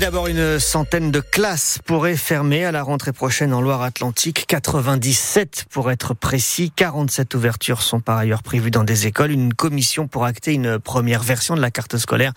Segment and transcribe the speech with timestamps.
[0.00, 4.44] D'abord, une centaine de classes pourraient fermer à la rentrée prochaine en Loire-Atlantique.
[4.46, 6.72] 97 pour être précis.
[6.74, 9.32] 47 ouvertures sont par ailleurs prévues dans des écoles.
[9.32, 12.32] Une commission pour acter une première version de la carte scolaire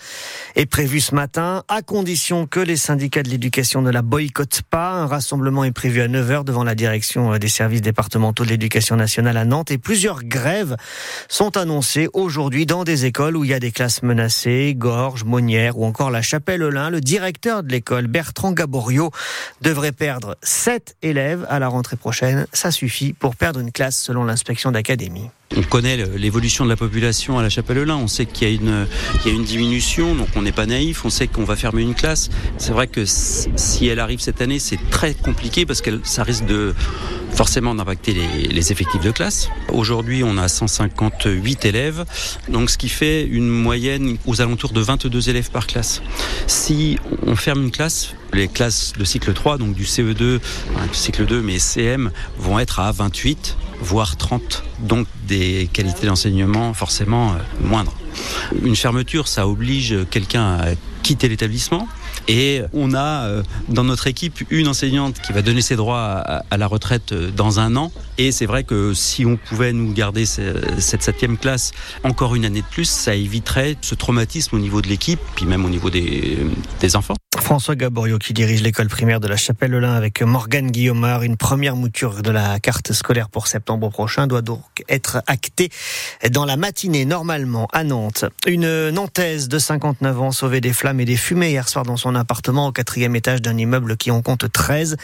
[0.56, 4.94] est prévue ce matin, à condition que les syndicats de l'éducation ne la boycottent pas.
[4.94, 9.38] Un rassemblement est prévu à 9h devant la direction des services départementaux de l'éducation nationale
[9.38, 10.76] à Nantes et plusieurs grèves
[11.30, 15.78] sont annoncées aujourd'hui dans des écoles où il y a des classes menacées, Gorges, Monnières
[15.78, 16.90] ou encore la Chapelle-Lin.
[16.90, 19.12] Le directeur directeur de l'école, Bertrand Gaborio,
[19.62, 22.48] devrait perdre 7 élèves à la rentrée prochaine.
[22.54, 25.30] Ça suffit pour perdre une classe selon l'inspection d'académie.
[25.58, 27.98] On connaît l'évolution de la population à la Chapelle-Lin.
[27.98, 31.04] On sait qu'il y, a une, diminution, donc on n'est pas naïf.
[31.04, 32.30] On sait qu'on va fermer une classe.
[32.58, 36.46] C'est vrai que si elle arrive cette année, c'est très compliqué parce que ça risque
[36.46, 36.74] de
[37.34, 39.50] forcément d'impacter les, effectifs de classe.
[39.70, 42.06] Aujourd'hui, on a 158 élèves,
[42.50, 46.02] donc ce qui fait une moyenne aux alentours de 22 élèves par classe.
[46.48, 50.40] Si on ferme une classe, les classes de cycle 3, donc du CE2, du
[50.94, 54.64] cycle 2, mais CM, vont être à 28, voire 30.
[54.80, 57.94] Donc des qualités d'enseignement forcément euh, moindres.
[58.64, 60.66] Une fermeture, ça oblige quelqu'un à
[61.02, 61.88] quitter l'établissement.
[62.28, 66.58] Et on a euh, dans notre équipe une enseignante qui va donner ses droits à,
[66.58, 67.92] la retraite euh, dans un an.
[68.18, 71.72] Et c'est vrai que si on pouvait nous garder cette septième classe
[72.04, 75.66] encore une année de plus, ça éviterait ce traumatisme au niveau de l'équipe, puis même
[75.66, 76.38] au niveau des,
[76.80, 77.16] des enfants.
[77.42, 81.24] François Gaborio qui dirige l'école primaire de la Chapelle-Lin avec Morgane Guillaumard.
[81.24, 85.70] Une première mouture de la carte scolaire pour septembre prochain doit donc être actée
[86.32, 88.26] dans la matinée normalement à Nantes.
[88.46, 92.16] Une Nantaise de 59 ans sauvée des flammes et des fumées hier soir dans son
[92.16, 94.96] appartement au quatrième étage d'un immeuble qui en compte 13.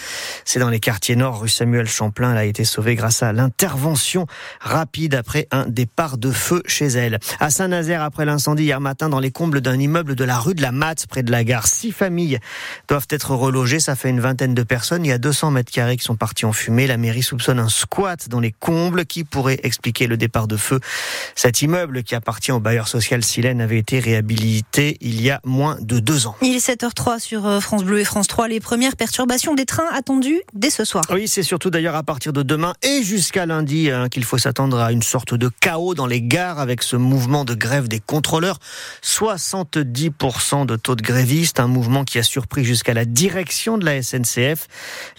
[0.46, 2.32] C'est dans les quartiers nord, rue Samuel Champlain.
[2.32, 4.28] Elle a été sauvée grâce à l'intervention
[4.62, 7.20] rapide après un départ de feu chez elle.
[7.40, 10.62] À Saint-Nazaire, après l'incendie hier matin dans les combles d'un immeuble de la rue de
[10.62, 12.27] la Mat, près de la gare, six familles
[12.88, 13.80] doivent être relogées.
[13.80, 15.06] Ça fait une vingtaine de personnes.
[15.06, 16.88] Il y a 200 mètres carrés qui sont partis en fumée.
[16.88, 20.80] La mairie soupçonne un squat dans les combles qui pourrait expliquer le départ de feu?
[21.36, 25.78] Cet immeuble qui appartient au bailleur social Silène avait été réhabilité il y a moins
[25.82, 26.36] de deux ans.
[26.42, 28.48] Il est 7h03 sur euh, France Bleu et France 3.
[28.48, 31.04] Les premières perturbations des trains attendues dès ce soir.
[31.12, 34.80] Oui, c'est surtout d'ailleurs à partir de demain et jusqu'à lundi hein, qu'il faut s'attendre
[34.80, 38.60] à une sorte de chaos dans les gares avec ce mouvement de grève des contrôleurs.
[39.04, 44.02] 70% de taux de grévistes, un mouvement qui a surpris jusqu'à la direction de la
[44.02, 44.68] SNCF.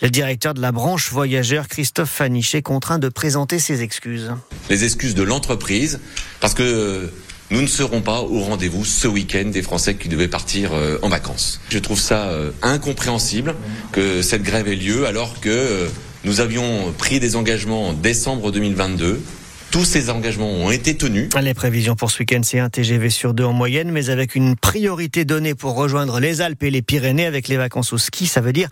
[0.03, 4.33] Le directeur de la branche voyageurs, Christophe Fanichet, contraint de présenter ses excuses.
[4.71, 6.01] Les excuses de l'entreprise,
[6.41, 7.11] parce que
[7.51, 11.09] nous ne serons pas au rendez-vous ce week-end des Français qui devaient partir euh, en
[11.09, 11.61] vacances.
[11.71, 13.55] Je trouve ça euh, incompréhensible
[13.93, 15.89] que cette grève ait lieu alors que euh,
[16.25, 19.23] nous avions pris des engagements en décembre 2022
[19.71, 21.29] tous ces engagements ont été tenus.
[21.41, 24.57] Les prévisions pour ce week-end, c'est un TGV sur deux en moyenne, mais avec une
[24.57, 28.27] priorité donnée pour rejoindre les Alpes et les Pyrénées avec les vacances au ski.
[28.27, 28.69] Ça veut dire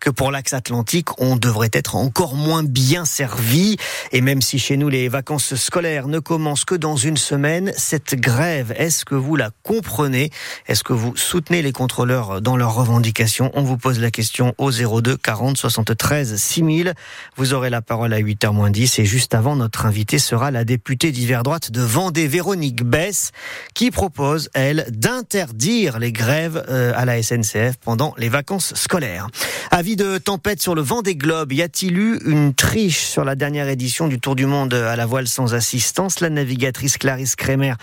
[0.00, 3.76] que pour l'axe atlantique, on devrait être encore moins bien servi.
[4.12, 8.14] Et même si chez nous, les vacances scolaires ne commencent que dans une semaine, cette
[8.14, 10.30] grève, est-ce que vous la comprenez?
[10.66, 13.50] Est-ce que vous soutenez les contrôleurs dans leurs revendications?
[13.54, 16.94] On vous pose la question au 02 40 73 6000.
[17.36, 20.50] Vous aurez la parole à 8h moins 10 et juste avant, notre invité sera sera
[20.50, 23.30] la députée d'hiver droite de Vendée, Véronique Bess,
[23.72, 29.28] qui propose, elle, d'interdire les grèves euh, à la SNCF pendant les vacances scolaires.
[29.70, 31.52] Avis de tempête sur le Vendée Globe.
[31.52, 35.06] Y a-t-il eu une triche sur la dernière édition du Tour du Monde à la
[35.06, 36.18] voile sans assistance?
[36.18, 37.74] La navigatrice Clarisse Kremer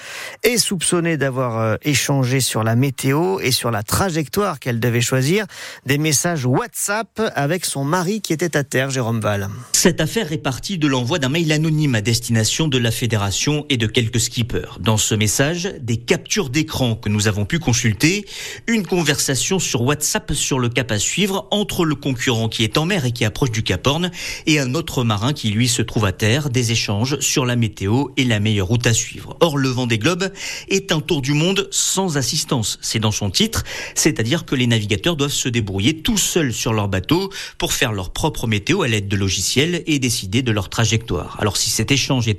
[0.44, 5.46] est soupçonnée d'avoir euh, échangé sur la météo et sur la trajectoire qu'elle devait choisir
[5.86, 9.48] des messages WhatsApp avec son mari qui était à terre, Jérôme Val.
[9.72, 13.78] Cette affaire est partie de l'envoi d'un mail anonyme à destination de la fédération et
[13.78, 14.80] de quelques skippers.
[14.80, 18.26] Dans ce message, des captures d'écran que nous avons pu consulter,
[18.66, 22.86] une conversation sur WhatsApp sur le cap à suivre entre le concurrent qui est en
[22.86, 24.10] mer et qui approche du Cap Horn
[24.48, 28.06] et un autre marin qui lui se trouve à terre, des échanges sur la météo
[28.18, 29.38] et la meilleure route à suivre.
[29.40, 30.32] Or, le vent des globes
[30.68, 32.80] est un tour du monde sans assistance.
[32.82, 33.64] C'est dans son titre,
[33.94, 37.30] c'est-à-dire que les navigateurs doivent se débrouiller tout seuls sur leur bateau
[37.60, 41.38] pour faire leur propre météo à l'aide de logiciels et décider de leur trajectoire.
[41.40, 42.31] Alors si cet échange est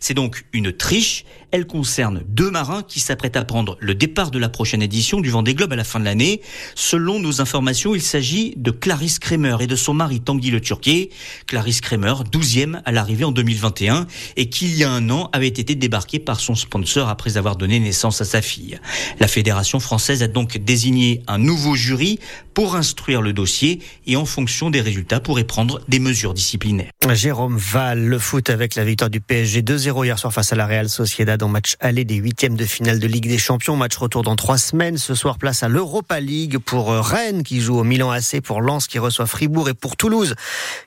[0.00, 1.24] C'est donc une triche.
[1.52, 5.30] Elle concerne deux marins qui s'apprêtent à prendre le départ de la prochaine édition du
[5.30, 6.40] Vendée Globe à la fin de l'année.
[6.74, 11.10] Selon nos informations, il s'agit de Clarisse Kremer et de son mari Tanguy Le Turquier.
[11.46, 14.06] Clarisse Kremer, 12e à l'arrivée en 2021
[14.36, 17.56] et qui, il y a un an, avait été débarqué par son sponsor après avoir
[17.56, 18.78] donné naissance à sa fille.
[19.20, 22.18] La Fédération française a donc désigné un nouveau jury
[22.54, 26.90] pour instruire le dossier et en fonction des résultats pourrait prendre des mesures disciplinaires.
[27.12, 30.66] Jérôme Val, le foot avec la victoire du PSG 2-0 hier soir face à la
[30.66, 33.76] Real Sociedad balade en match aller des huitièmes de finale de Ligue des Champions.
[33.76, 34.96] Match retour dans trois semaines.
[34.96, 38.62] Ce soir, place à l'Europa League pour euh, Rennes qui joue au Milan AC, pour
[38.62, 40.34] Lens qui reçoit Fribourg et pour Toulouse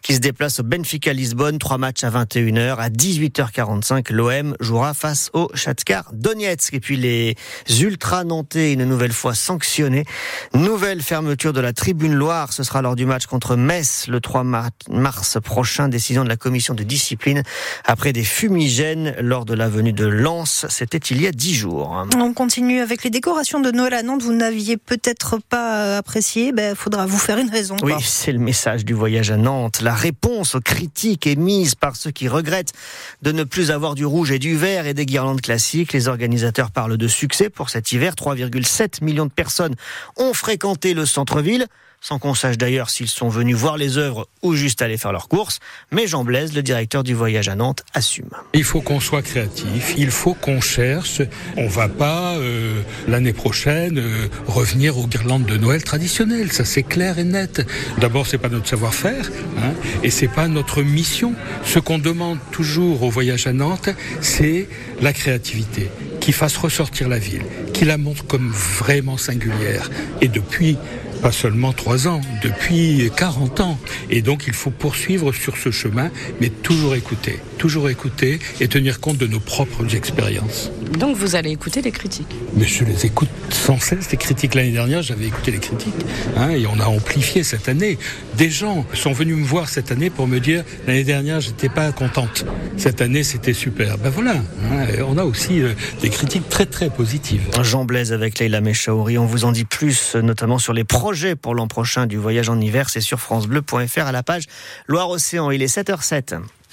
[0.02, 1.60] qui se déplace au Benfica Lisbonne.
[1.60, 2.78] Trois matchs à 21h.
[2.78, 6.74] À 18h45, l'OM jouera face au Shakhtar Donetsk.
[6.74, 7.36] Et puis les
[7.82, 10.06] ultra nantais, une nouvelle fois sanctionnés.
[10.54, 12.54] Nouvelle fermeture de la tribune Loire.
[12.54, 15.90] Ce sera lors du match contre Metz le 3 mars prochain.
[15.90, 17.44] Décision de la commission de discipline
[17.86, 20.39] après des fumigènes lors de la venue de Lens.
[20.46, 22.06] C'était il y a dix jours.
[22.18, 24.22] On continue avec les décorations de Noël à Nantes.
[24.22, 26.48] Vous n'aviez peut-être pas apprécié.
[26.48, 27.76] Il ben, faudra vous faire une raison.
[27.84, 29.82] Oui, c'est le message du voyage à Nantes.
[29.82, 32.74] La réponse aux critiques émises par ceux qui regrettent
[33.22, 35.94] de ne plus avoir du rouge et du vert et des guirlandes classiques.
[35.94, 38.14] Les organisateurs parlent de succès pour cet hiver.
[38.14, 39.76] 3,7 millions de personnes
[40.18, 41.68] ont fréquenté le centre-ville
[42.02, 45.28] sans qu'on sache d'ailleurs s'ils sont venus voir les œuvres ou juste aller faire leurs
[45.28, 45.60] courses.
[45.92, 48.30] Mais Jean Blaise, le directeur du voyage à Nantes, assume.
[48.54, 51.22] Il faut qu'on soit créatif, il faut qu'on cherche.
[51.58, 56.84] On va pas euh, l'année prochaine euh, revenir aux guirlandes de Noël traditionnelles, ça c'est
[56.84, 57.66] clair et net.
[58.00, 59.74] D'abord, c'est pas notre savoir-faire hein,
[60.04, 61.34] et c'est pas notre mission.
[61.66, 63.90] Ce qu'on demande toujours au voyage à Nantes,
[64.22, 64.68] c'est
[65.02, 67.44] la créativité, qui fasse ressortir la ville,
[67.74, 69.90] qui la montre comme vraiment singulière.
[70.22, 70.78] Et depuis
[71.22, 73.78] pas seulement trois ans, depuis 40 ans.
[74.10, 79.00] Et donc il faut poursuivre sur ce chemin, mais toujours écouter, toujours écouter et tenir
[79.00, 80.72] compte de nos propres expériences.
[80.98, 84.56] Donc vous allez écouter les critiques Mais je les écoute sans cesse, les critiques.
[84.56, 85.94] L'année dernière, j'avais écouté les critiques,
[86.38, 87.98] hein, et on a amplifié cette année.
[88.38, 91.92] Des gens sont venus me voir cette année pour me dire, l'année dernière, j'étais pas
[91.92, 92.46] contente.
[92.78, 93.98] Cette année, c'était super.
[93.98, 97.42] Ben voilà, hein, on a aussi euh, des critiques très très positives.
[97.62, 101.09] Jean Blaise avec Leila Mechaouri, on vous en dit plus, notamment sur les projets
[101.42, 102.90] pour l'an prochain du voyage en hiver.
[102.90, 104.46] C'est sur francebleu.fr à la page
[104.88, 105.50] Loire-Océan.
[105.52, 106.40] Il est 7h07.